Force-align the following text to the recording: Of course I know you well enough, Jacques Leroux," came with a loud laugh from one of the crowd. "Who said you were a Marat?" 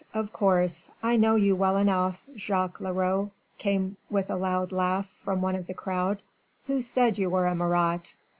Of 0.15 0.33
course 0.33 0.89
I 1.03 1.15
know 1.15 1.35
you 1.35 1.55
well 1.55 1.77
enough, 1.77 2.23
Jacques 2.35 2.81
Leroux," 2.81 3.29
came 3.59 3.97
with 4.09 4.31
a 4.31 4.35
loud 4.35 4.71
laugh 4.71 5.05
from 5.23 5.43
one 5.43 5.55
of 5.55 5.67
the 5.67 5.75
crowd. 5.75 6.23
"Who 6.65 6.81
said 6.81 7.19
you 7.19 7.29
were 7.29 7.45
a 7.45 7.53
Marat?" 7.53 8.15